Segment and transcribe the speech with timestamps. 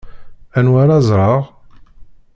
[0.57, 1.43] Anwa ara ẓṛeɣ?